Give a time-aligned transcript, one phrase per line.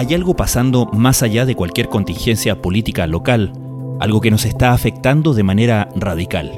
[0.00, 3.52] hay algo pasando más allá de cualquier contingencia política local,
[4.00, 6.56] algo que nos está afectando de manera radical.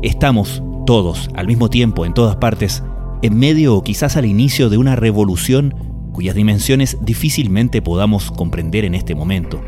[0.00, 2.82] Estamos, todos, al mismo tiempo, en todas partes,
[3.20, 5.74] en medio o quizás al inicio de una revolución
[6.14, 9.60] cuyas dimensiones difícilmente podamos comprender en este momento.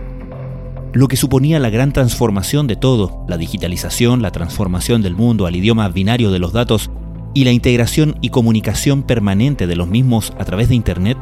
[0.94, 5.56] Lo que suponía la gran transformación de todo, la digitalización, la transformación del mundo al
[5.56, 6.90] idioma binario de los datos
[7.34, 11.18] y la integración y comunicación permanente de los mismos a través de Internet,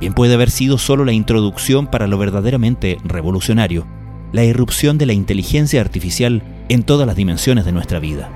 [0.00, 3.86] bien puede haber sido solo la introducción para lo verdaderamente revolucionario,
[4.32, 8.28] la irrupción de la inteligencia artificial en todas las dimensiones de nuestra vida.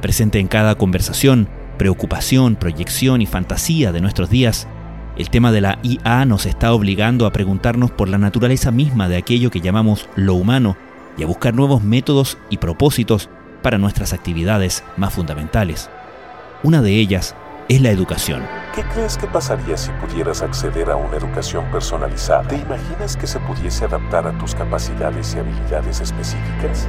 [0.00, 4.66] Presente en cada conversación, preocupación, proyección y fantasía de nuestros días,
[5.16, 9.16] el tema de la IA nos está obligando a preguntarnos por la naturaleza misma de
[9.16, 10.76] aquello que llamamos lo humano
[11.16, 13.28] y a buscar nuevos métodos y propósitos
[13.62, 15.90] para nuestras actividades más fundamentales.
[16.62, 17.34] Una de ellas
[17.68, 18.42] es la educación.
[18.74, 22.48] ¿Qué crees que pasaría si pudieras acceder a una educación personalizada?
[22.48, 26.88] ¿Te imaginas que se pudiese adaptar a tus capacidades y habilidades específicas?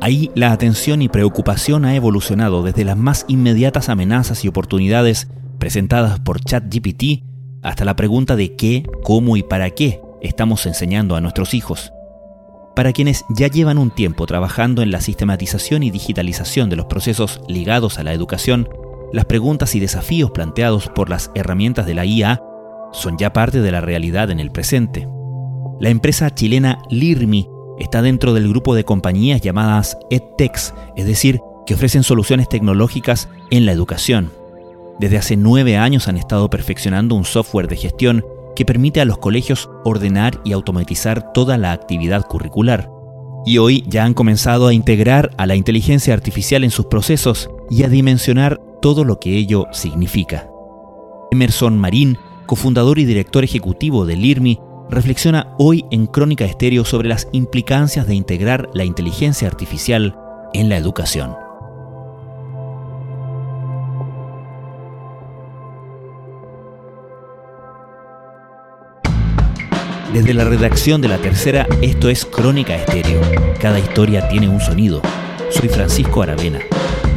[0.00, 5.28] Ahí la atención y preocupación ha evolucionado desde las más inmediatas amenazas y oportunidades
[5.58, 7.22] presentadas por ChatGPT
[7.62, 11.92] hasta la pregunta de qué, cómo y para qué estamos enseñando a nuestros hijos.
[12.74, 17.40] Para quienes ya llevan un tiempo trabajando en la sistematización y digitalización de los procesos
[17.46, 18.68] ligados a la educación,
[19.12, 22.42] las preguntas y desafíos planteados por las herramientas de la IA
[22.92, 25.06] son ya parte de la realidad en el presente.
[25.80, 31.74] La empresa chilena Lirmi está dentro del grupo de compañías llamadas EdTechs, es decir, que
[31.74, 34.30] ofrecen soluciones tecnológicas en la educación.
[34.98, 39.18] Desde hace nueve años han estado perfeccionando un software de gestión que permite a los
[39.18, 42.90] colegios ordenar y automatizar toda la actividad curricular.
[43.44, 47.82] Y hoy ya han comenzado a integrar a la inteligencia artificial en sus procesos y
[47.82, 50.50] a dimensionar todo lo que ello significa.
[51.30, 54.58] Emerson Marín, cofundador y director ejecutivo del IRMI,
[54.90, 60.18] reflexiona hoy en Crónica Estéreo sobre las implicancias de integrar la inteligencia artificial
[60.52, 61.34] en la educación.
[70.12, 73.22] Desde la redacción de la tercera, esto es Crónica Estéreo.
[73.58, 75.00] Cada historia tiene un sonido.
[75.48, 76.58] Soy Francisco Aravena.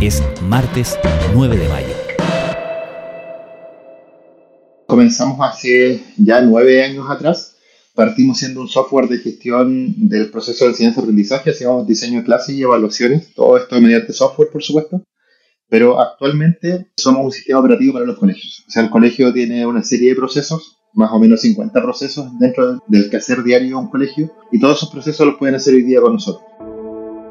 [0.02, 1.00] Es martes
[1.34, 1.96] 9 de mayo.
[4.88, 7.56] Comenzamos hace ya nueve años atrás.
[7.94, 11.52] Partimos siendo un software de gestión del proceso de enseñanza-aprendizaje.
[11.52, 13.34] Hacíamos diseño de clases y evaluaciones.
[13.34, 15.02] Todo esto mediante software, por supuesto.
[15.70, 18.66] Pero actualmente somos un sistema operativo para los colegios.
[18.68, 22.82] O sea, el colegio tiene una serie de procesos más o menos 50 procesos dentro
[22.88, 26.02] del quehacer diario de un colegio y todos esos procesos los pueden hacer hoy día
[26.02, 26.46] con nosotros.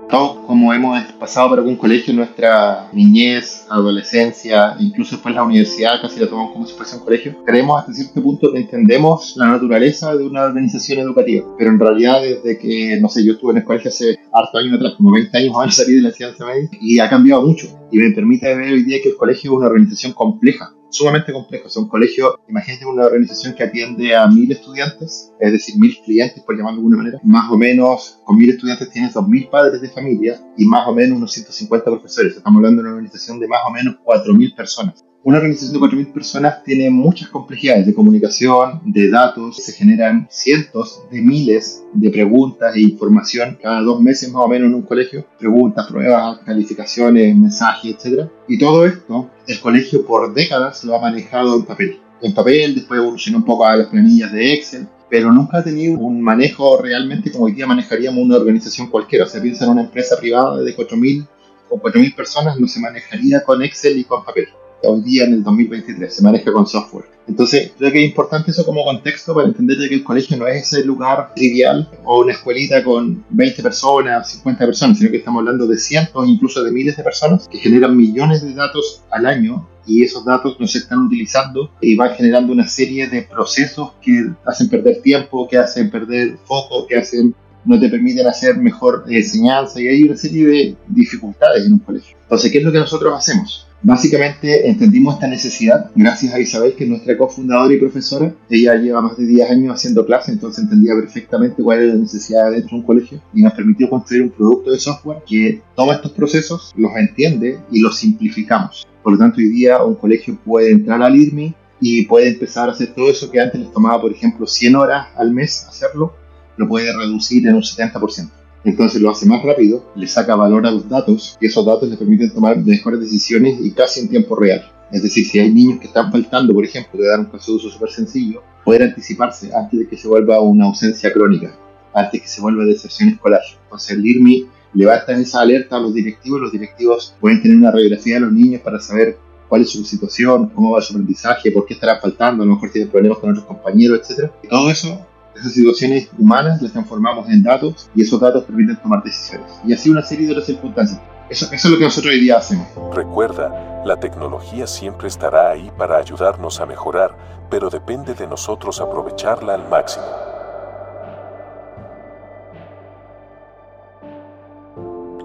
[0.08, 6.00] Todos, como hemos pasado por algún colegio en nuestra niñez, adolescencia, incluso después la universidad,
[6.00, 9.48] casi la tomamos como si fuese un colegio, creemos hasta cierto punto que entendemos la
[9.48, 11.46] naturaleza de una organización educativa.
[11.58, 14.74] Pero en realidad, desde que, no sé, yo estuve en el colegio hace harto años
[14.74, 17.66] atrás, como 20 años van a salir de la ciencia media, y ha cambiado mucho.
[17.90, 21.68] Y me permite ver hoy día que el colegio es una organización compleja sumamente complejo.
[21.68, 26.42] Es un colegio, imagínate una organización que atiende a mil estudiantes, es decir, mil clientes,
[26.44, 27.20] por llamarlo de alguna manera.
[27.24, 30.94] Más o menos, con mil estudiantes tienes dos mil padres de familia y más o
[30.94, 32.36] menos unos 150 profesores.
[32.36, 35.04] Estamos hablando de una organización de más o menos cuatro mil personas.
[35.26, 41.00] Una organización de 4.000 personas tiene muchas complejidades de comunicación, de datos, se generan cientos
[41.10, 45.26] de miles de preguntas e información cada dos meses más o menos en un colegio,
[45.38, 48.28] preguntas, pruebas, calificaciones, mensajes, etc.
[48.48, 52.00] Y todo esto, el colegio por décadas lo ha manejado en papel.
[52.20, 55.98] En papel, después evolucionó un poco a las planillas de Excel, pero nunca ha tenido
[56.00, 59.24] un manejo realmente como hoy día manejaríamos una organización cualquiera.
[59.24, 61.26] O sea, piensa en una empresa privada de 4.000
[61.70, 64.48] o 4.000 personas, no se manejaría con Excel y con papel
[64.86, 67.06] hoy día en el 2023, se maneja con software.
[67.26, 70.72] Entonces, creo que es importante eso como contexto para entender que el colegio no es
[70.72, 75.66] ese lugar trivial o una escuelita con 20 personas, 50 personas, sino que estamos hablando
[75.66, 80.02] de cientos, incluso de miles de personas que generan millones de datos al año y
[80.02, 84.68] esos datos no se están utilizando y van generando una serie de procesos que hacen
[84.68, 87.34] perder tiempo, que hacen perder foco, que hacen
[87.64, 92.16] no te permiten hacer mejor enseñanza y hay una serie de dificultades en un colegio.
[92.22, 93.66] Entonces, ¿qué es lo que nosotros hacemos?
[93.86, 98.34] Básicamente entendimos esta necesidad gracias a Isabel, que es nuestra cofundadora y profesora.
[98.48, 102.50] Ella lleva más de 10 años haciendo clases, entonces entendía perfectamente cuál era la necesidad
[102.50, 106.12] dentro de un colegio y nos permitió construir un producto de software que toma estos
[106.12, 108.88] procesos, los entiende y los simplificamos.
[109.02, 112.72] Por lo tanto, hoy día un colegio puede entrar al IRMI y puede empezar a
[112.72, 116.14] hacer todo eso que antes les tomaba, por ejemplo, 100 horas al mes hacerlo,
[116.56, 118.30] lo puede reducir en un 70%.
[118.64, 121.96] Entonces lo hace más rápido, le saca valor a los datos y esos datos le
[121.96, 124.70] permiten tomar mejores decisiones y casi en tiempo real.
[124.90, 127.56] Es decir, si hay niños que están faltando, por ejemplo, te dar un caso de
[127.56, 131.54] uso súper sencillo, poder anticiparse antes de que se vuelva una ausencia crónica,
[131.92, 133.40] antes de que se vuelva deserción escolar.
[133.64, 138.14] Entonces el IRMI levanta esa alerta a los directivos, los directivos pueden tener una radiografía
[138.14, 139.18] de los niños para saber
[139.48, 142.70] cuál es su situación, cómo va su aprendizaje, por qué estará faltando, a lo mejor
[142.70, 144.30] tienen problemas con otros compañeros, etc.
[144.48, 149.50] Todo eso, esas situaciones humanas, las transformamos en datos y esos datos permiten tomar decisiones.
[149.66, 151.00] Y así una serie de otras circunstancias.
[151.28, 152.68] Eso, eso es lo que nosotros hoy día hacemos.
[152.94, 157.16] Recuerda, la tecnología siempre estará ahí para ayudarnos a mejorar,
[157.50, 160.04] pero depende de nosotros aprovecharla al máximo.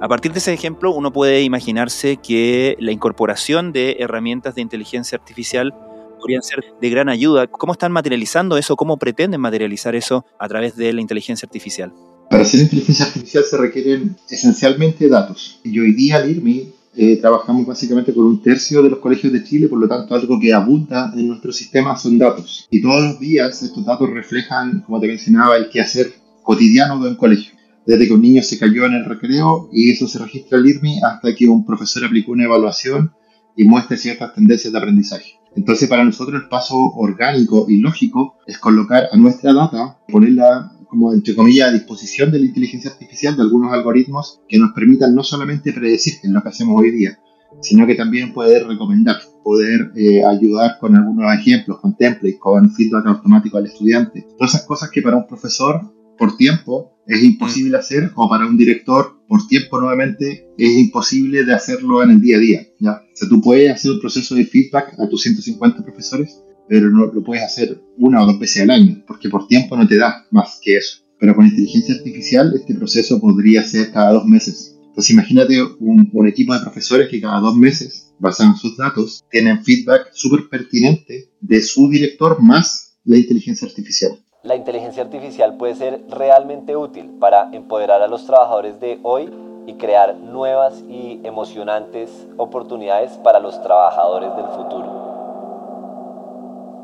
[0.02, 5.18] A partir de ese ejemplo, uno puede imaginarse que la incorporación de herramientas de inteligencia
[5.18, 5.74] artificial
[6.20, 7.48] podrían ser de gran ayuda.
[7.48, 8.76] ¿Cómo están materializando eso?
[8.76, 11.94] ¿Cómo pretenden materializar eso a través de la inteligencia artificial?
[12.30, 15.60] Para hacer inteligencia artificial se requieren esencialmente datos.
[15.64, 19.44] Y hoy día al IRMI eh, trabajamos básicamente con un tercio de los colegios de
[19.44, 22.68] Chile, por lo tanto algo que abunda en nuestro sistema son datos.
[22.70, 26.14] Y todos los días estos datos reflejan, como te mencionaba, el quehacer
[26.44, 30.08] cotidiano de un colegio desde que un niño se cayó en el recreo y eso
[30.08, 33.14] se registra al IRMI hasta que un profesor aplicó una evaluación
[33.58, 35.39] y muestre ciertas tendencias de aprendizaje.
[35.56, 41.14] Entonces, para nosotros el paso orgánico y lógico es colocar a nuestra data, ponerla como
[41.14, 45.24] entre comillas a disposición de la inteligencia artificial de algunos algoritmos que nos permitan no
[45.24, 47.20] solamente predecir, lo que hacemos hoy día,
[47.62, 53.06] sino que también poder recomendar, poder eh, ayudar con algunos ejemplos, con templates, con feedback
[53.06, 54.26] automático al estudiante.
[54.38, 55.82] Todas esas cosas que para un profesor
[56.18, 61.54] por tiempo es imposible hacer, o para un director por tiempo nuevamente es imposible de
[61.54, 62.68] hacerlo en el día a día.
[62.80, 62.92] ¿ya?
[62.92, 67.08] O sea, tú puedes hacer un proceso de feedback a tus 150 profesores, pero no
[67.08, 70.28] lo puedes hacer una o dos veces al año, porque por tiempo no te da
[70.30, 71.00] más que eso.
[71.20, 74.78] Pero con inteligencia artificial este proceso podría ser cada dos meses.
[74.90, 79.26] Entonces imagínate un, un equipo de profesores que cada dos meses, basado en sus datos,
[79.32, 84.12] tienen feedback súper pertinente de su director más la inteligencia artificial
[84.42, 89.30] la inteligencia artificial puede ser realmente útil para empoderar a los trabajadores de hoy
[89.68, 94.88] y crear nuevas y emocionantes oportunidades para los trabajadores del futuro.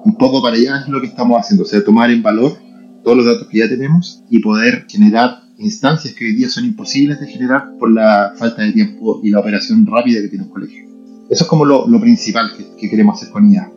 [0.03, 2.51] Un poco para allá es lo que estamos haciendo, o sea, tomar en valor
[3.03, 7.21] todos los datos que ya tenemos y poder generar instancias que hoy día son imposibles
[7.21, 10.83] de generar por la falta de tiempo y la operación rápida que tiene un colegio.
[11.29, 13.71] Eso es como lo, principal que, que queremos hacer con IA.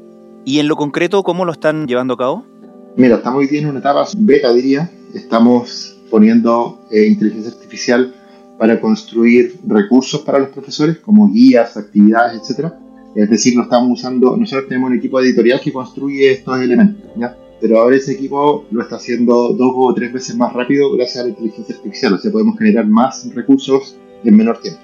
[0.44, 2.57] ¿Y en lo concreto cómo lo están llevando a cabo?
[2.96, 4.90] Mira, estamos hoy día en una etapa beta, diría.
[5.14, 8.14] Estamos poniendo eh, inteligencia artificial
[8.58, 12.72] para construir recursos para los profesores, como guías, actividades, etc.
[13.14, 17.36] Es decir, lo estamos usando, nosotros tenemos un equipo editorial que construye estos elementos, ¿ya?
[17.60, 21.24] Pero ahora ese equipo lo está haciendo dos o tres veces más rápido gracias a
[21.24, 24.80] la inteligencia artificial, o sea, podemos generar más recursos en menor tiempo.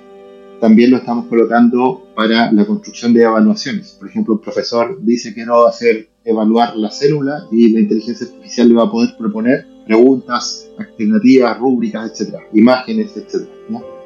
[0.61, 3.93] También lo estamos colocando para la construcción de evaluaciones.
[3.93, 8.69] Por ejemplo, un profesor dice que no hacer evaluar la célula y la inteligencia artificial
[8.69, 13.53] le va a poder proponer preguntas, alternativas, rúbricas, etcétera, imágenes, etcétera.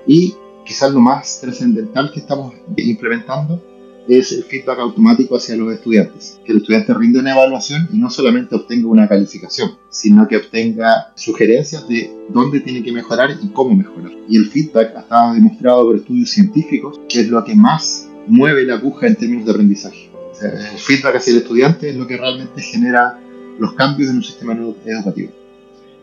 [0.06, 0.35] Y
[0.65, 3.62] quizás lo más trascendental que estamos implementando
[4.09, 6.41] es el feedback automático hacia los estudiantes.
[6.44, 11.12] Que el estudiante rinde una evaluación y no solamente obtenga una calificación, sino que obtenga
[11.15, 14.12] sugerencias de dónde tiene que mejorar y cómo mejorar.
[14.29, 18.65] Y el feedback ha estado demostrado por estudios científicos que es lo que más mueve
[18.65, 20.07] la aguja en términos de aprendizaje
[20.42, 23.18] el feedback hacia el estudiante es lo que realmente genera
[23.58, 25.32] los cambios en un sistema educativo.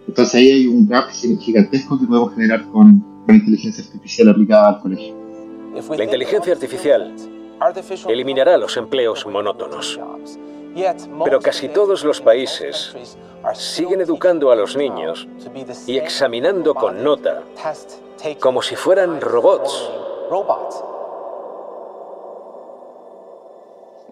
[0.07, 4.79] Entonces ahí hay un gap gigantesco que podemos generar con, con inteligencia artificial aplicada al
[4.81, 5.15] colegio.
[5.97, 7.13] La inteligencia artificial
[8.07, 9.99] eliminará los empleos monótonos.
[11.23, 12.95] Pero casi todos los países
[13.53, 15.27] siguen educando a los niños
[15.87, 17.43] y examinando con nota
[18.39, 19.89] como si fueran robots.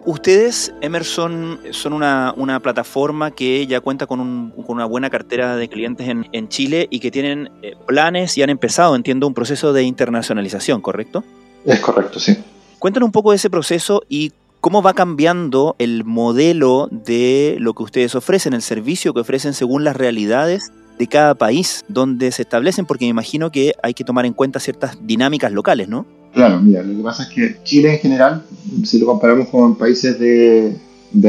[0.06, 6.50] Ustedes, Emerson, son una, plataforma que ya cuenta con, una buena cartera de clientes en,
[6.50, 11.24] Chile y que tienen eh, planes y han empezado, entiendo, un proceso de internacionalización, ¿correcto?
[11.66, 12.38] Es correcto, sí.
[12.80, 17.84] Cuéntanos un poco de ese proceso y cómo va cambiando el modelo de lo que
[17.84, 22.86] ustedes ofrecen, el servicio que ofrecen según las realidades de cada país donde se establecen,
[22.86, 26.06] porque me imagino que hay que tomar en cuenta ciertas dinámicas locales, ¿no?
[26.34, 28.44] Claro, mira, lo que pasa es que Chile en general,
[28.86, 30.76] si lo comparamos con países de,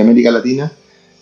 [0.01, 0.73] América Latina,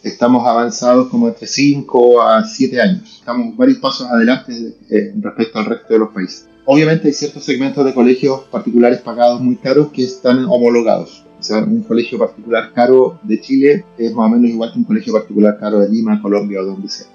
[0.04, 3.16] estamos avanzados como entre 5 a 7 años.
[3.18, 6.46] Estamos varios pasos adelante eh, respecto al resto de los países.
[6.64, 11.24] Obviamente hay ciertos segmentos de colegios particulares pagados muy caros que están homologados.
[11.40, 14.84] O sea, un colegio particular caro de Chile es más o menos igual que un
[14.84, 17.08] colegio particular caro de Lima, Colombia o donde sea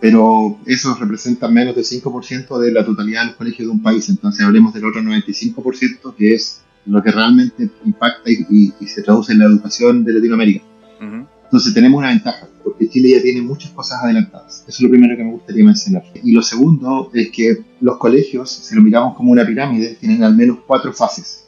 [0.00, 4.08] pero eso representa menos del 5% de la totalidad de los colegios de un país.
[4.08, 9.38] Entonces hablemos del otro 95%, que es lo que realmente impacta y, se traduce en
[9.38, 10.64] la educación de Latinoamérica.
[11.44, 12.48] Entonces tenemos una ventaja.
[12.64, 14.64] porque Chile ya tiene muchas cosas adelantadas.
[14.66, 16.04] Eso es lo primero que me gustaría mencionar.
[16.22, 20.34] Y lo segundo es que los colegios, si lo miramos como una pirámide, tienen al
[20.34, 21.42] menos cuatro fases.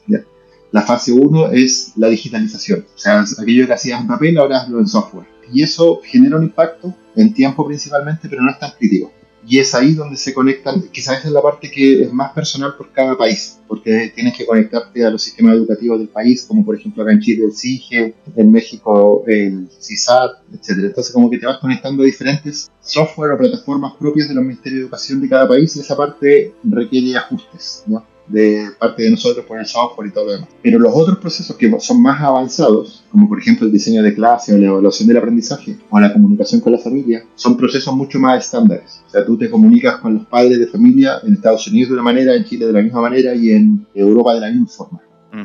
[0.74, 4.80] La fase 1 es la digitalización, o sea, aquello que hacías en papel ahora hazlo
[4.80, 5.33] en software.
[5.52, 9.12] Y eso genera un impacto en tiempo principalmente, pero no es tan crítico
[9.46, 12.90] y es ahí donde se conectan, quizás es la parte que es más personal por
[12.92, 17.02] cada país, porque tienes que conectarte a los sistemas educativos del país, como por ejemplo
[17.02, 20.70] acá en Chile el CIGE, en México el CISAT, etc.
[20.84, 24.78] Entonces como que te vas conectando a diferentes software o plataformas propias de los ministerios
[24.78, 28.04] de educación de cada país y esa parte requiere ajustes, ¿no?
[28.26, 30.48] De parte de nosotros por el software y todo lo demás.
[30.62, 34.54] Pero los otros procesos que son más avanzados, como por ejemplo el diseño de clase
[34.54, 38.44] o la evaluación del aprendizaje o la comunicación con la familia, son procesos mucho más
[38.44, 39.02] estándares.
[39.06, 42.02] O sea, tú te comunicas con los padres de familia en Estados Unidos de una
[42.02, 45.00] manera, en Chile de la misma manera y en Europa de la misma forma.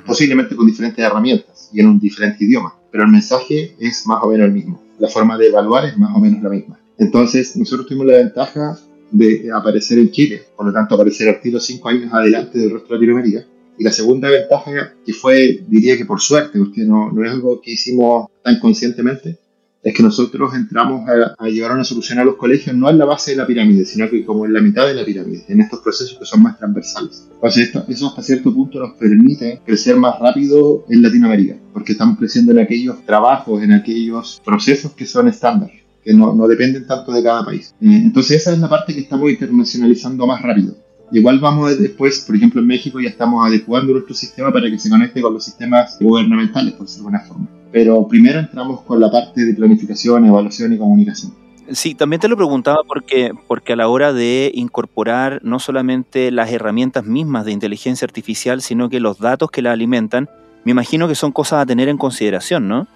[0.05, 4.29] Posiblemente con diferentes herramientas y en un diferente idioma, pero el mensaje es más o
[4.29, 4.79] menos el mismo.
[4.99, 6.79] La forma de evaluar es más o menos la misma.
[6.99, 8.77] Entonces, nosotros tuvimos la ventaja
[9.11, 12.87] de aparecer en Chile, por lo tanto aparecer al tiro cinco años adelante del resto
[12.87, 13.45] de Latinoamérica.
[13.77, 17.61] Y la segunda ventaja, que fue, diría que por suerte, porque no, no es algo
[17.61, 19.39] que hicimos tan conscientemente,
[19.81, 23.31] es que nosotros entramos a, llevar una solución a los colegios no en la base
[23.31, 26.17] de la pirámide, sino que como en la mitad de la pirámide, en estos procesos
[26.19, 27.27] que son más transversales.
[27.31, 32.17] Entonces, esto, eso hasta cierto punto nos permite crecer más rápido en Latinoamérica, porque estamos
[32.17, 35.71] creciendo en aquellos trabajos, en aquellos procesos que son estándar
[36.03, 37.75] que no, dependen tanto de cada país.
[37.81, 40.75] Eh, entonces esa es la parte que estamos internacionalizando más rápido.
[41.11, 44.89] Igual vamos después, por ejemplo en México ya estamos adecuando nuestro sistema para que se
[44.89, 47.47] conecte con los sistemas gubernamentales, por decirlo de alguna forma.
[47.71, 51.33] Pero primero entramos con la parte de planificación, evaluación y comunicación.
[51.71, 56.51] Sí, también te lo preguntaba porque, porque a la hora de incorporar no solamente las
[56.51, 60.29] herramientas mismas de inteligencia artificial, sino que los datos que la alimentan,
[60.65, 62.87] me imagino que son cosas a tener en consideración, ¿no?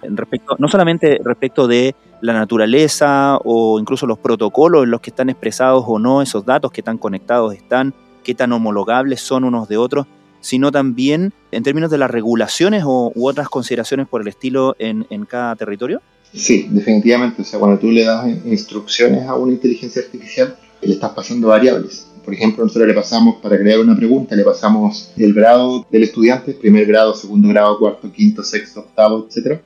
[0.58, 1.94] No solamente respecto de
[2.24, 6.72] la naturaleza o incluso los protocolos en los que están expresados o no esos datos,
[6.72, 10.06] qué tan conectados están, qué tan homologables son unos de otros,
[10.40, 15.06] sino también en términos de las regulaciones o, u otras consideraciones por el estilo en,
[15.10, 16.00] en cada territorio?
[16.32, 17.42] Sí, definitivamente.
[17.42, 22.08] O sea, cuando tú le das instrucciones a una inteligencia artificial, le estás pasando variables
[22.24, 26.54] por ejemplo, nosotros le pasamos, para crear una pregunta, le pasamos el grado del estudiante,
[26.54, 29.60] primer grado, segundo grado, cuarto, quinto, sexto, octavo, etc.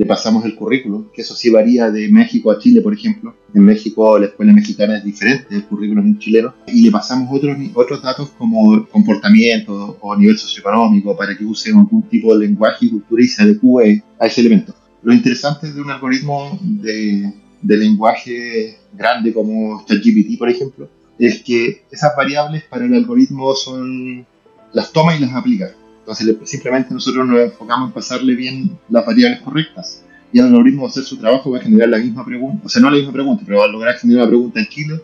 [0.00, 3.34] Le pasamos el currículum, que eso sí varía de México a Chile, por ejemplo.
[3.52, 6.54] En México la escuela mexicana es diferente del currículum chileno.
[6.68, 12.02] Y le pasamos otros, otros datos como comportamiento o nivel socioeconómico para que use algún
[12.04, 14.74] tipo de lenguaje y cultura y se adecue a ese elemento.
[15.02, 20.88] Lo interesante de un algoritmo de, de lenguaje grande como ChatGPT, por ejemplo,
[21.18, 24.24] es que esas variables para el algoritmo son
[24.72, 25.74] las toma y las aplica.
[26.10, 30.04] Entonces simplemente nosotros nos enfocamos en pasarle bien las variables correctas.
[30.32, 32.68] Y el algoritmo va a hacer su trabajo, va a generar la misma pregunta, o
[32.68, 35.00] sea, no la misma pregunta, pero va a lograr generar una pregunta en Chile,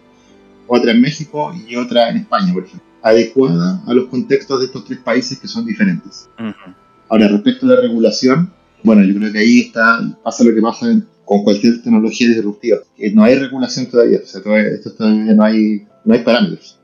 [0.67, 4.85] otra en México y otra en España, por ejemplo, adecuada a los contextos de estos
[4.85, 6.29] tres países que son diferentes.
[7.09, 10.87] Ahora, respecto a la regulación, bueno, yo creo que ahí está, pasa lo que pasa
[11.25, 15.45] con cualquier tecnología disruptiva, que no hay regulación todavía, o sea, todavía, esto todavía no
[15.45, 16.79] hay no hay parámetros.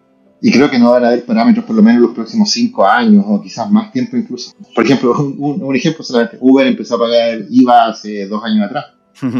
[0.44, 2.84] Y creo que no van a haber parámetros por lo menos en los próximos cinco
[2.84, 4.52] años o quizás más tiempo incluso.
[4.74, 8.86] Por ejemplo, un, ejemplo solamente, Uber empezó a pagar IVA hace dos años atrás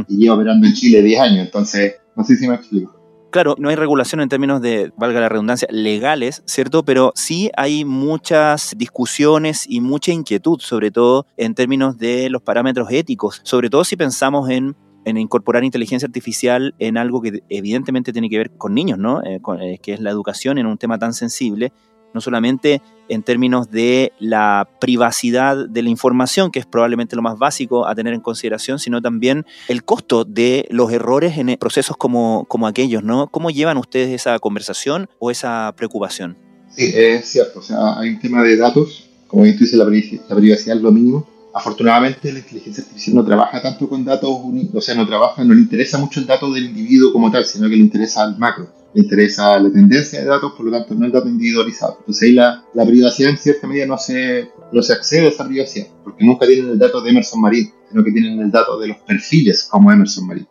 [0.09, 3.02] y lleva operando en Chile diez años, entonces no sé si me explico.
[3.32, 6.85] Claro, no hay regulación en términos de, valga la redundancia, legales, ¿cierto?
[6.85, 12.88] Pero sí hay muchas discusiones y mucha inquietud, sobre todo en términos de los parámetros
[12.90, 18.30] éticos, sobre todo si pensamos en en incorporar inteligencia artificial en algo que evidentemente tiene
[18.30, 19.23] que ver con niños, ¿no?
[19.23, 21.73] Eh, eh, que es la educación en un tema tan sensible,
[22.14, 27.38] no solamente en términos de la privacidad de la información, que es probablemente lo más
[27.38, 32.44] básico a tener en consideración, sino también el costo de los errores en procesos como,
[32.49, 33.28] como aquellos, ¿no?
[33.28, 36.37] ¿Cómo llevan ustedes esa conversación o esa preocupación?
[36.71, 40.76] Sí, es cierto, o sea, hay un tema de datos, como tú dices, la privacidad
[40.76, 45.06] es lo mínimo, afortunadamente la inteligencia artificial no trabaja tanto con datos, o sea, no
[45.06, 48.23] trabaja, no le interesa mucho el dato del individuo como tal, sino que le interesa
[48.23, 51.97] al macro, le interesa la tendencia de datos, por lo tanto no el dato individualizado.
[52.00, 55.47] Entonces ahí la, la privacidad en cierta medida no se, no se accede a esa
[55.47, 58.88] privacidad, porque nunca tienen el dato de Emerson Marín, sino que tienen el dato de
[58.88, 60.49] los perfiles como Emerson Marín.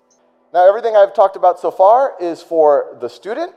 [0.54, 3.54] Now everything I've talked about so far is for the student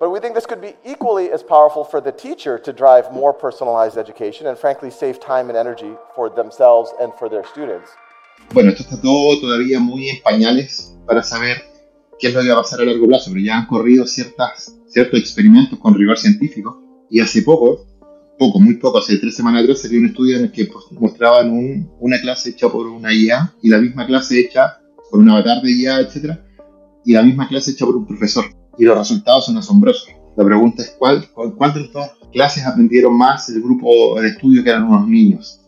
[0.00, 3.34] But we think this could be equally as powerful for the teacher to drive more
[3.34, 7.90] personalized education and frankly save time and energy for themselves and for their students.
[8.54, 11.58] Bueno, esto está todo todavía muy en pañales para saber
[12.18, 14.74] qué es lo que va a pasar a largo plazo, pero ya han corrido ciertas,
[14.88, 17.84] ciertos experimentos con rigor científico y hace poco,
[18.38, 21.92] poco, muy poco, hace tres semanas atrás salió un estudio en el que mostraban un,
[22.00, 24.78] una clase hecha por una IA y la misma clase hecha
[25.10, 26.38] con un avatar de IA, etc.
[27.04, 28.46] Y la misma clase hecha por un profesor.
[28.78, 30.08] Y los resultados son asombrosos.
[30.36, 34.70] La pregunta es cuál, cuál de dos clases aprendieron más el grupo de estudio que
[34.70, 35.60] eran unos niños.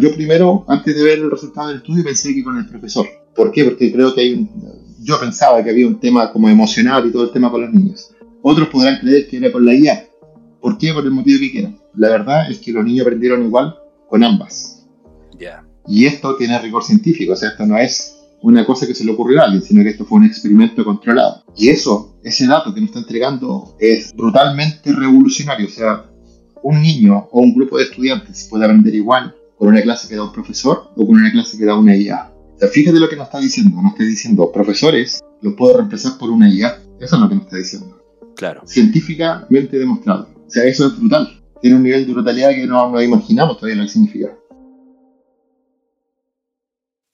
[0.00, 3.06] Yo primero, antes de ver el resultado del estudio, pensé que con el profesor.
[3.36, 3.64] ¿Por qué?
[3.64, 4.50] Porque creo que hay un,
[5.00, 8.10] yo pensaba que había un tema como emocional y todo el tema con los niños.
[8.42, 10.08] Otros podrán creer que era con la IA.
[10.60, 10.92] ¿Por qué?
[10.92, 11.78] Por el motivo que quieran.
[11.94, 13.76] La verdad es que los niños aprendieron igual
[14.08, 14.84] con ambas.
[15.86, 19.12] Y esto tiene rigor científico, o sea, esto no es una cosa que se le
[19.12, 21.44] ocurrió a alguien, sino que esto fue un experimento controlado.
[21.56, 25.66] Y eso, ese dato que nos está entregando es brutalmente revolucionario.
[25.66, 26.04] O sea,
[26.62, 30.24] un niño o un grupo de estudiantes puede aprender igual con una clase que da
[30.24, 32.32] un profesor o con una clase que da una IA.
[32.56, 33.80] O sea, fíjate lo que nos está diciendo.
[33.80, 36.78] Nos está diciendo, profesores los puedo reemplazar por una IA.
[37.00, 38.02] Eso es lo que nos está diciendo.
[38.36, 38.62] Claro.
[38.66, 40.28] Científicamente demostrado.
[40.46, 41.40] O sea, eso es brutal.
[41.60, 44.36] Tiene un nivel de brutalidad que no nos imaginamos todavía lo que significa.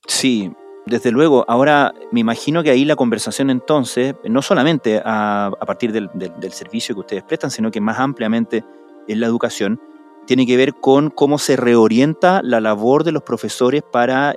[0.07, 0.51] Sí,
[0.87, 6.09] desde luego, ahora me imagino que ahí la conversación entonces, no solamente a, partir del,
[6.53, 8.65] servicio que ustedes prestan, sino que más ampliamente
[9.07, 9.81] en la educación,
[10.27, 14.37] tiene que ver con cómo se reorienta la labor de los profesores para,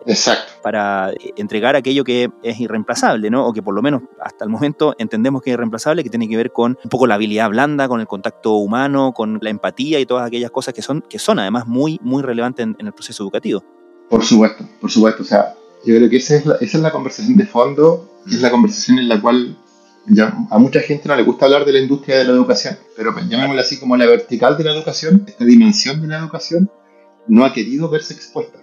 [0.63, 3.45] para entregar aquello que es irreemplazable, ¿no?
[3.45, 6.37] O que por lo menos hasta el momento entendemos que es irreemplazable, que tiene que
[6.37, 10.05] ver con un poco la habilidad blanda, con el contacto humano, con la empatía y
[10.05, 13.21] todas aquellas cosas que son, que son además muy, muy relevantes en, en el proceso
[13.23, 13.63] educativo.
[14.09, 15.23] Por supuesto, por supuesto.
[15.23, 18.41] O sea, yo creo que esa es la, esa es la conversación de fondo, es
[18.41, 19.57] la conversación en la cual
[20.05, 23.15] ya, a mucha gente no le gusta hablar de la industria de la educación, pero
[23.17, 26.69] llamémosla así como la vertical de la educación, esta dimensión de la educación,
[27.27, 28.59] no ha querido verse expuesta.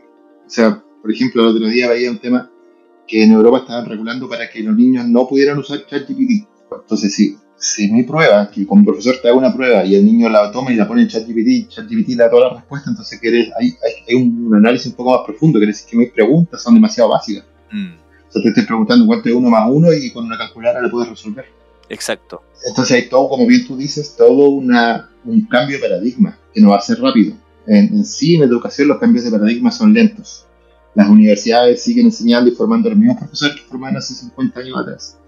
[0.47, 2.51] O sea, por ejemplo, el otro día veía un tema
[3.07, 6.47] que en Europa estaban regulando para que los niños no pudieran usar ChatGPT.
[6.71, 10.31] Entonces, sí, si mi prueba, que como profesor te haga una prueba y el niño
[10.31, 13.77] la toma y la pone en ChatGPT, ChatGPT da toda la respuesta, entonces hay,
[14.09, 17.45] hay, un análisis un poco más profundo, quiere decir que mis preguntas son demasiado básicas.
[17.71, 17.93] Mm.
[18.29, 20.89] O sea, te estoy preguntando cuánto es uno más uno y con una calculadora le
[20.89, 21.45] puedes resolver.
[21.91, 22.43] Exacto.
[22.67, 26.71] Entonces hay todo, como bien tú dices, todo una, un cambio de paradigma que no
[26.71, 27.35] va a ser rápido.
[27.67, 30.47] En, en sí, en educación, los cambios de paradigma son lentos.
[30.95, 34.79] Las universidades siguen enseñando y formando a los mismos profesores que formaban hace 50 años
[34.79, 35.21] atrás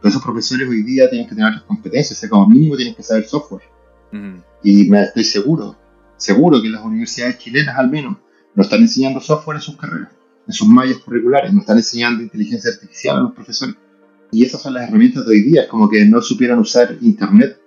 [0.00, 2.94] pero esos profesores hoy día tienen que tener otras competencias, o sea, como mínimo tienen
[2.94, 3.62] que saber software.
[4.62, 5.76] Y me estoy seguro,
[6.16, 8.16] seguro que las universidades chilenas al menos
[8.54, 10.10] no están enseñando software en sus carreras,
[10.46, 13.76] en sus mallas curriculares, no están enseñando inteligencia artificial a los profesores.
[14.32, 17.60] Y esas son las herramientas de hoy día, es como que no supieran usar Internet.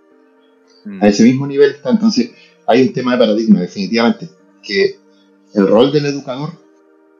[0.99, 2.31] A ese mismo nivel está, entonces
[2.67, 4.29] hay un tema de paradigma, definitivamente,
[4.61, 4.97] que
[5.53, 6.49] el rol del educador,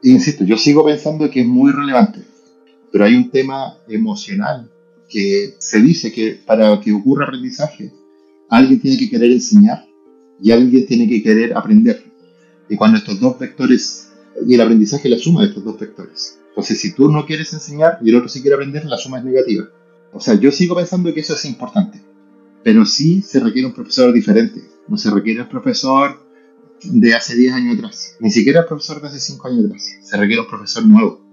[0.02, 2.20] insisto, yo sigo pensando que es muy relevante,
[2.92, 4.70] pero hay un tema emocional
[5.58, 7.92] se dice que para que ocurra aprendizaje,
[8.48, 9.86] alguien tiene que querer enseñar
[10.40, 12.04] y alguien tiene que querer aprender.
[12.68, 14.08] Y cuando estos dos vectores,
[14.46, 16.38] y el aprendizaje la suma de estos dos vectores.
[16.48, 19.24] Entonces, si tú no quieres enseñar y el otro sí quiere aprender, la suma es
[19.24, 19.68] negativa.
[20.12, 22.00] O sea, yo sigo pensando que eso es importante,
[22.62, 24.62] pero sí se requiere un profesor diferente.
[24.88, 26.20] No se requiere el profesor
[26.82, 29.82] de hace 10 años atrás, ni siquiera el profesor de hace 5 años atrás.
[30.02, 31.24] Se requiere un profesor nuevo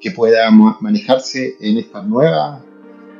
[0.00, 2.62] que pueda manejarse en estas nuevas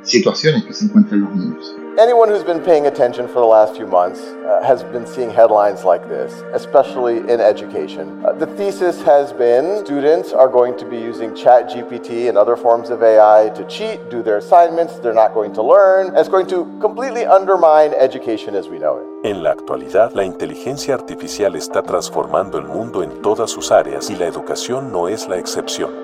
[0.05, 1.75] situaciones que se encuentran los niños.
[1.97, 5.85] Anyone who's been paying attention for the last few months uh, has been seeing headlines
[5.85, 8.21] like this, especially in education.
[8.25, 12.91] Uh, the thesis has been students are going to be using ChatGPT and other forms
[12.91, 16.49] of AI to cheat, do their assignments, they're not going to learn, and it's going
[16.49, 19.05] to completely undermine education as we know it.
[19.25, 24.17] En la actualidad, la inteligencia artificial está transformando el mundo en todas sus áreas y
[24.17, 26.04] la educación no es la excepción.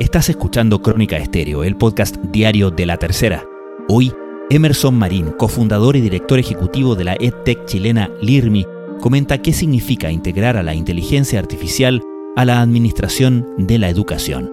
[0.00, 3.44] Estás escuchando Crónica Estéreo, el podcast diario de la tercera.
[3.88, 4.12] Hoy,
[4.50, 8.66] Emerson Marín, cofundador y director ejecutivo de la EdTech chilena LIRMI,
[9.00, 12.02] comenta qué significa integrar a la inteligencia artificial
[12.34, 14.50] a la administración de la educación.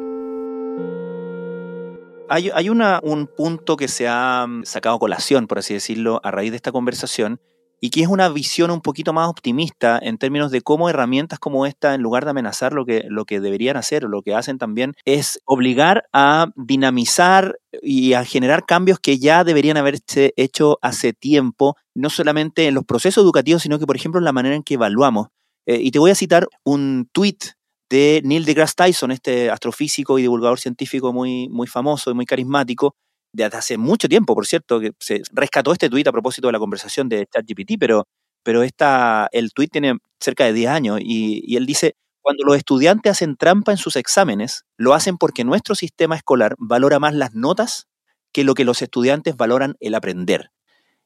[2.30, 6.58] Hay, un punto que se ha mm, sacado colación, por así decirlo, a raíz de
[6.58, 7.40] esta conversación,
[7.82, 11.65] y que es una visión un poquito más optimista en términos de cómo herramientas como
[11.65, 14.94] esta, en lugar de amenazar lo que, lo que deberían hacer lo que hacen también,
[15.04, 21.76] es obligar a dinamizar y a generar cambios que ya deberían haberse hecho hace tiempo,
[21.96, 24.76] no solamente en los procesos educativos, sino que, por ejemplo, en la manera en que
[24.76, 25.28] evaluamos.
[25.65, 27.38] Eh, y te voy a citar un tweet
[27.89, 32.96] de Neil deGrasse Tyson, este astrofísico y divulgador científico muy, muy famoso y muy carismático,
[33.34, 36.60] desde hace mucho tiempo, por cierto, que se rescató este tuit a propósito de la
[36.60, 38.08] conversación de ChatGPT, pero,
[38.44, 42.56] pero esta, el tuit tiene cerca de 10 años y, y él dice, cuando los
[42.56, 47.34] estudiantes hacen trampa en sus exámenes, lo hacen porque nuestro sistema escolar valora más las
[47.34, 47.88] notas
[48.32, 50.52] que lo que los estudiantes valoran el aprender.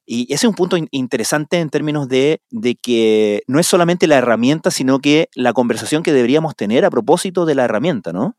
[0.06, 4.18] Y ese es un punto interesante en términos de, de, que no es solamente la
[4.18, 8.38] herramienta, sino que la conversación que deberíamos tener a propósito de la herramienta, ¿no?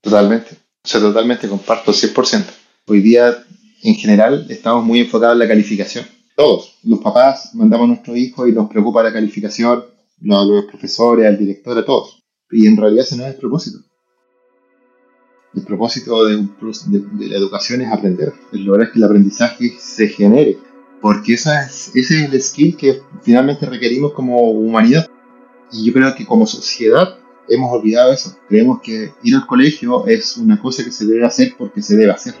[0.00, 0.56] Totalmente.
[0.84, 2.61] O sea, totalmente comparto 100%.
[2.88, 3.44] Hoy día,
[3.84, 6.04] en general, estamos muy enfocados en la calificación.
[6.36, 9.84] Todos, los papás, mandamos a nuestros hijos y nos preocupa la calificación,
[10.20, 12.24] los, profesores, al director, a todos.
[12.50, 13.78] Y en realidad ese no es el propósito.
[15.54, 20.58] El propósito de, de, la educación es aprender, es lograr que el aprendizaje se genere,
[21.00, 21.50] porque ese
[21.94, 25.08] es el skill que finalmente requerimos como humanidad.
[25.70, 27.16] Y yo creo que como sociedad
[27.48, 28.36] hemos olvidado eso.
[28.48, 32.10] Creemos que ir al colegio es una cosa que se debe hacer porque se debe
[32.10, 32.34] hacer.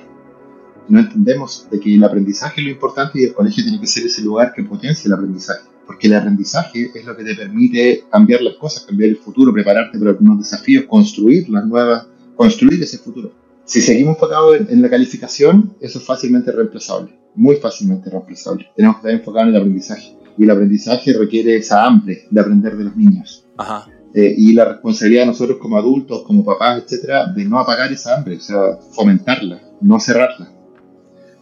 [0.88, 4.04] No entendemos de que el aprendizaje es lo importante y el colegio tiene que ser
[4.04, 5.62] ese lugar que potencie el aprendizaje.
[5.86, 9.98] Porque el aprendizaje es lo que te permite cambiar las cosas, cambiar el futuro, prepararte
[9.98, 13.32] para algunos desafíos, construir las nuevas construir ese futuro.
[13.64, 18.66] Si seguimos enfocados en, la calificación, eso es fácilmente reemplazable, muy fácilmente reemplazable.
[18.76, 20.16] Tenemos que estar enfocados en el aprendizaje.
[20.36, 23.46] Y el aprendizaje requiere esa hambre de aprender de los niños.
[23.56, 23.86] Ajá.
[24.14, 28.16] Eh, y la responsabilidad de nosotros como adultos, como papás, etcétera, de no apagar esa
[28.16, 30.50] hambre, o sea, fomentarla, no cerrarla.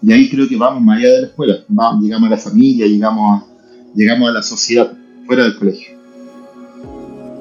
[0.03, 2.87] Y ahí creo que vamos más allá de la escuela, vamos, llegamos a la familia,
[2.87, 3.47] llegamos a,
[3.95, 4.93] llegamos a la sociedad,
[5.27, 6.01] fuera del colegio.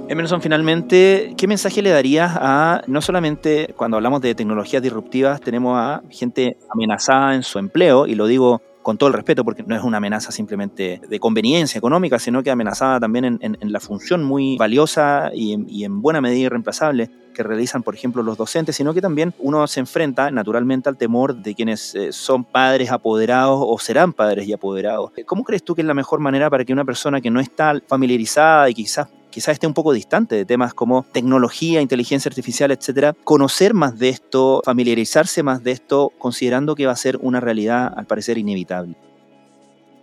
[0.10, 5.78] Emerson, finalmente, ¿qué mensaje le darías a, no solamente cuando hablamos de tecnologías disruptivas, tenemos
[5.78, 9.76] a gente amenazada en su empleo, y lo digo con todo el respeto, porque no
[9.76, 14.58] es una amenaza simplemente de conveniencia económica, sino que amenazada también en, la función muy
[14.58, 18.94] valiosa y en, y en, buena medida irreemplazable que realizan, por ejemplo, los docentes, sino
[18.94, 23.78] que también uno se enfrenta naturalmente al temor de quienes eh, son padres apoderados o
[23.80, 25.12] serán padres y apoderados.
[25.26, 27.80] ¿Cómo crees tú que es la mejor manera para que una persona que no está
[27.88, 33.15] familiarizada y quizás quizás esté un poco distante de temas como tecnología, inteligencia artificial, etcétera,
[33.24, 37.94] conocer más de esto, familiarizarse más de esto, considerando que va a ser una realidad
[37.96, 38.96] al parecer inevitable?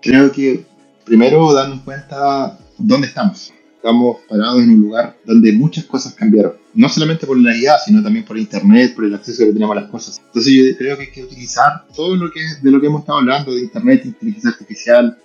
[0.01, 0.65] Creo que
[1.05, 3.53] primero darnos cuenta dónde estamos.
[3.77, 6.55] Estamos parados en un lugar donde muchas cosas cambiaron.
[6.75, 9.81] No solamente por la IA, sino también por Internet, por el acceso que tenemos a
[9.81, 10.21] las cosas.
[10.27, 13.21] Entonces yo creo que hay que utilizar todo lo que de lo que hemos estado
[13.21, 15.17] hablando, de Internet, inteligencia artificial,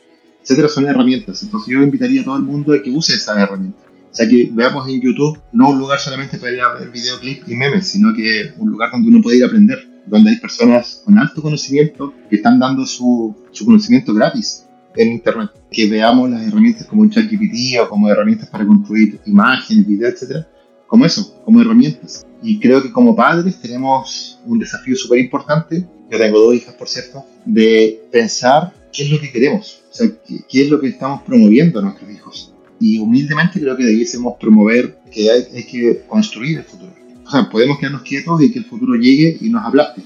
[0.44, 1.42] etcétera, son herramientas.
[1.42, 4.50] Entonces yo invitaría a todo el mundo a que use esas herramientas o sea, que
[4.52, 8.14] veamos en YouTube no un lugar solamente para ir a ver videoclips y memes, sino
[8.14, 12.14] que un lugar donde uno puede ir a aprender, donde hay personas con alto conocimiento
[12.30, 14.66] que están dando su, su conocimiento gratis
[14.98, 15.52] en Internet.
[15.72, 20.46] Que veamos las herramientas como ChatGPT o como herramientas para construir imágenes, videos, etcétera,
[20.88, 22.26] como eso, como herramientas.
[22.44, 26.90] Y creo que como padres tenemos un desafío súper importante, yo tengo dos hijas por
[26.90, 30.88] cierto, de pensar qué es lo que queremos, o sea, qué, qué es lo que
[30.88, 32.51] estamos promoviendo a nuestros hijos
[32.82, 36.92] y humildemente creo que debiésemos promover que hay, que construir el futuro.
[37.24, 40.02] O sea, podemos quedarnos quietos y que el futuro llegue y nos aplaste.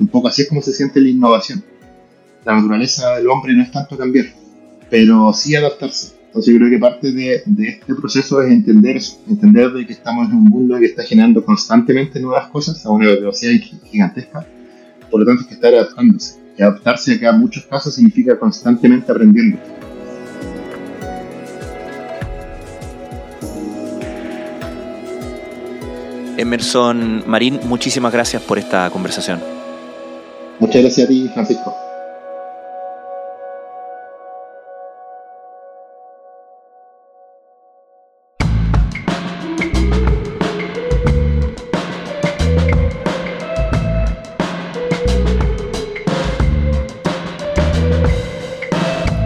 [0.00, 1.62] un poco así es como se siente la innovación.
[2.46, 4.26] La naturaleza del hombre no es tanto cambiar,
[4.88, 6.14] pero sí adaptarse.
[6.28, 9.92] Entonces yo creo que parte de, de este proceso es entender eso, entender de que
[9.92, 13.52] estamos en un mundo que está generando constantemente nuevas cosas a una velocidad
[13.84, 14.46] gigantesca,
[15.10, 16.38] por lo tanto hay que estar adaptándose.
[16.56, 19.58] Y adaptarse acá en muchos casos significa constantemente aprendiendo.
[26.38, 29.40] Emerson Marín, muchísimas gracias por esta conversación.
[30.60, 31.74] Muchas gracias a ti, Francisco.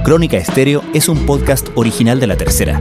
[0.05, 2.81] Crónica Estéreo es un podcast original de La Tercera.